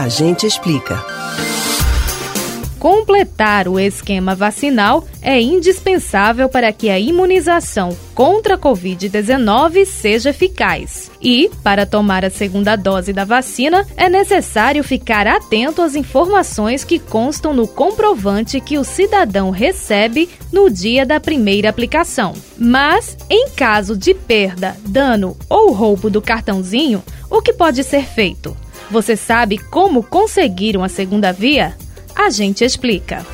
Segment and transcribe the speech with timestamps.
[0.00, 1.04] A gente explica.
[2.78, 11.10] Completar o esquema vacinal é indispensável para que a imunização contra a Covid-19 seja eficaz.
[11.20, 16.98] E, para tomar a segunda dose da vacina, é necessário ficar atento às informações que
[16.98, 22.32] constam no comprovante que o cidadão recebe no dia da primeira aplicação.
[22.56, 28.56] Mas, em caso de perda, dano ou roubo do cartãozinho, o que pode ser feito?
[28.90, 31.76] Você sabe como conseguir uma segunda via?
[32.16, 33.24] A gente explica.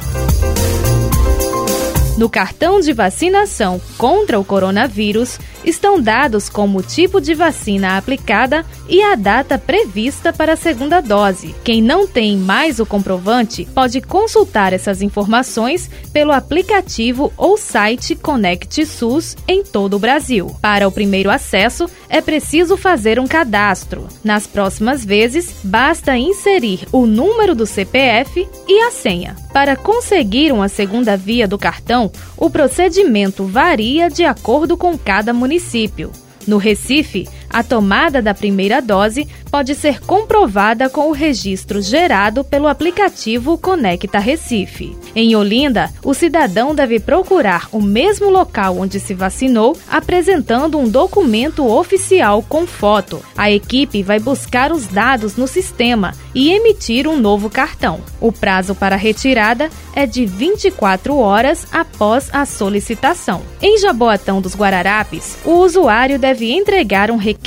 [2.17, 8.65] No cartão de vacinação contra o coronavírus estão dados como o tipo de vacina aplicada
[8.89, 11.55] e a data prevista para a segunda dose.
[11.63, 18.87] Quem não tem mais o comprovante pode consultar essas informações pelo aplicativo ou site Conect
[18.87, 20.57] SUS em todo o Brasil.
[20.63, 24.09] Para o primeiro acesso, é preciso fazer um cadastro.
[24.25, 29.37] Nas próximas vezes, basta inserir o número do CPF e a senha.
[29.57, 36.13] Para conseguir uma segunda via do cartão, o procedimento varia de acordo com cada município.
[36.47, 37.27] No Recife,
[37.57, 44.19] a tomada da primeira dose pode ser comprovada com o registro gerado pelo aplicativo Conecta
[44.19, 44.95] Recife.
[45.15, 51.67] Em Olinda, o cidadão deve procurar o mesmo local onde se vacinou, apresentando um documento
[51.67, 53.23] oficial com foto.
[53.35, 58.01] A equipe vai buscar os dados no sistema e emitir um novo cartão.
[58.21, 63.41] O prazo para retirada é de 24 horas após a solicitação.
[63.63, 67.46] Em Jaboatão dos Guararapes, o usuário deve entregar um requerimento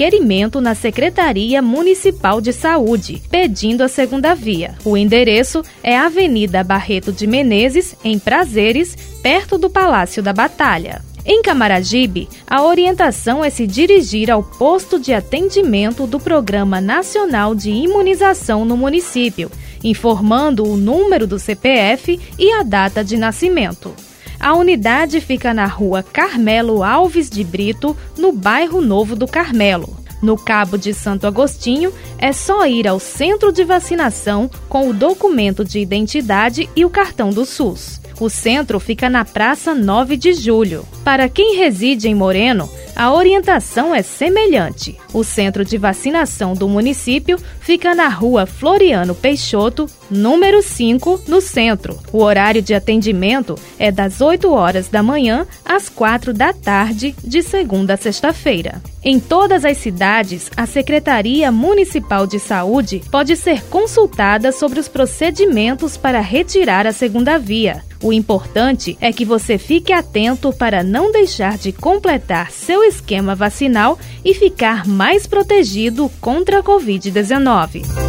[0.61, 4.75] na Secretaria Municipal de Saúde, pedindo a segunda via.
[4.85, 11.01] O endereço é Avenida Barreto de Menezes, em Prazeres, perto do Palácio da Batalha.
[11.25, 17.69] Em Camaragibe, a orientação é se dirigir ao posto de atendimento do Programa Nacional de
[17.69, 19.51] Imunização no município,
[19.83, 23.93] informando o número do CPF e a data de nascimento.
[24.39, 29.97] A unidade fica na rua Carmelo Alves de Brito, no bairro Novo do Carmelo.
[30.21, 35.63] No Cabo de Santo Agostinho, é só ir ao centro de vacinação com o documento
[35.63, 37.99] de identidade e o cartão do SUS.
[38.19, 40.85] O centro fica na Praça 9 de Julho.
[41.03, 42.69] Para quem reside em Moreno,
[42.99, 44.97] a orientação é semelhante.
[45.13, 51.97] O centro de vacinação do município fica na rua Floriano Peixoto, número 5, no centro.
[52.11, 57.41] O horário de atendimento é das 8 horas da manhã às 4 da tarde, de
[57.41, 58.81] segunda a sexta-feira.
[59.03, 65.95] Em todas as cidades, a Secretaria Municipal de Saúde pode ser consultada sobre os procedimentos
[65.95, 67.81] para retirar a segunda via.
[68.03, 73.97] O importante é que você fique atento para não deixar de completar seu esquema vacinal
[74.23, 78.08] e ficar mais protegido contra a Covid-19.